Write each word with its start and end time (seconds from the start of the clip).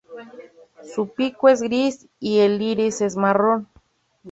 Su 0.95 1.09
pico 1.09 1.47
es 1.47 1.61
gris 1.61 2.07
y 2.19 2.39
el 2.39 2.59
iris 2.59 3.01
es 3.01 3.15
marrón. 3.15 3.67